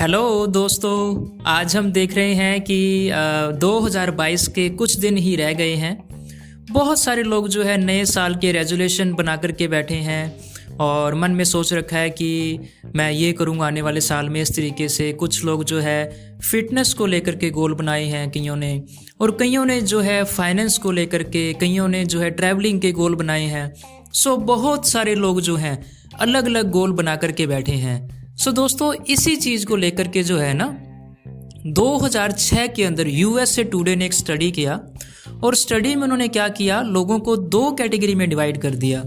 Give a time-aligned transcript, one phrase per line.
[0.00, 5.52] Hello दोस्तों आज हम देख रहे हैं कि आ, 2022 के कुछ दिन ही रह
[5.52, 6.08] गए हैं।
[6.72, 11.30] बहुत सारे लोग जो है नए साल के रेजोल्यूशन बना करके बैठे हैं और मन
[11.30, 12.58] में सोच रखा है कि
[12.96, 16.94] मैं ये करूँगा आने वाले साल में इस तरीके से। कुछ लोग जो है फिटनेस
[16.94, 18.82] को लेकर के गोल बनाए हैं कईयों ने
[19.20, 22.92] और कईयों ने जो है फाइनेंस को लेकर के कईयों ने जो है ट्रैवलिंग के
[22.92, 23.72] गोल बनाए हैं।
[24.12, 25.82] सो बहुत सारे लोग जो हैं
[26.20, 30.38] अलग अलग गोल बना करके बैठे हैं। सो दोस्तों, इसी चीज़ को लेकर के जो
[30.38, 30.82] है ना
[31.66, 34.80] 2006 के अंदर यूएस से टुडे ने एक स्टडी किया
[35.44, 36.82] और स्टडी में उन्होंने क्या किया?
[36.82, 39.00] लोगों को दो कैटेगरी में डिवाइड कर दिया।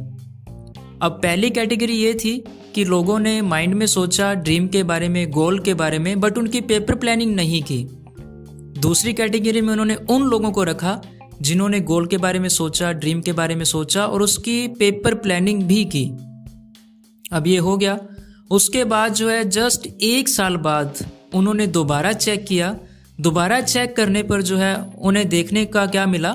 [1.02, 2.44] अब पहली कैटेगरी ये थी
[2.76, 6.38] कि लोगों ने माइंड में सोचा ड्रीम के बारे में गोल के बारे में बट
[6.38, 7.88] उनकी पेपर प्लानिंग नहीं की।
[8.80, 11.02] दूसरी कैटेगरी में उन्होंने उन लोगों को रखा
[11.42, 15.64] जिन्होंने गोल के बारे में सोचा ड्रीम के बारे में सोचा और उसकी पेपर प्लानिंग
[15.64, 16.12] भी की।
[17.32, 18.00] अब ये हो गया।
[18.54, 22.76] उसके बाद जो है जस्ट एक साल बाद उन्होंने दोबारा चेक किया।
[23.22, 26.32] दोबारा चेक करने पर जो है, उन्हें देखने का क्या मिला?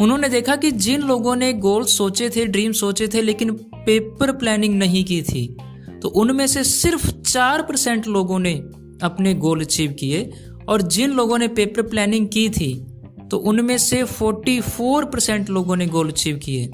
[0.00, 4.78] उन्होंने देखा कि जिन लोगों ने गोल सोचे थे ड्रीम सोचे थे, लेकिन पेपर प्लानिंग
[4.78, 5.46] नहीं की थी
[6.02, 8.52] तो उनमें से सिर्फ़ चार परसेंट लोगों ने
[9.02, 10.30] अपने गोल अचीव किए
[10.68, 12.74] और जिन लोगों ने पेपर प्लानिंग की थी
[13.30, 16.70] तो उनमें से 44 परसेंट लोगों ने गोल अचीव किए।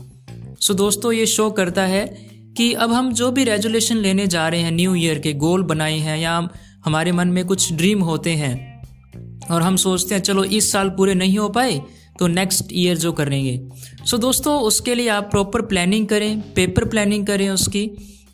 [0.60, 4.60] सो दोस्तों, ये शो करता है कि अब हम जो भी रेजोल्यूशन लेने जा रहे
[4.60, 6.48] हैं न्यू ईयर के गोल बनाए हैं या
[6.84, 8.82] हमारे मन में कुछ ड्रीम होते हैं
[9.50, 11.80] और हम सोचते हैं चलो इस साल पूरे नहीं हो पाए
[12.18, 13.60] तो नेक्स्ट ईयर जो करेंगे।
[14.04, 17.86] सो so, दोस्तों उसके लिए आप प्रॉपर प्लानिंग करें पेपर प्लानिंग करें उसकी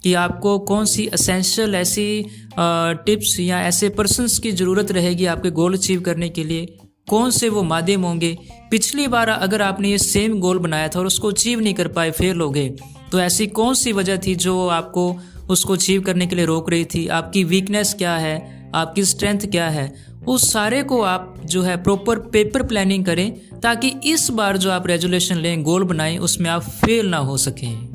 [0.02, 2.24] कि आपको कौन सी असेंशियल ऐसी
[2.58, 6.66] टिप्स या ऐसे पर्सनस की ज़रूरत रहेगी आपके गोल अचीव करने के लिए।
[7.08, 8.36] कौन से वो माध्यम होंगे?
[8.70, 12.10] पिछली बार अगर आपने ये सेम गोल बनाया था और उसको अचीव नहीं कर पाए
[12.10, 12.68] फेल हो गए
[13.12, 15.16] तो ऐसी कौन सी वजह थी जो आपको
[15.50, 17.08] उसको अचीव करने के लिए रोक रही थी?
[17.08, 18.70] आपकी वीकनेस क्या है?
[18.74, 19.94] आपकी स्ट्रेंथ क्या है?
[20.26, 24.86] उस सारे को आप जो है प्रॉपर पेपर प्लानिंग करें ताकि इस बार जो आप
[24.86, 27.87] रेजुलेशन लें गोल बनाएँ, उसमें आप फेल ना हो सकें।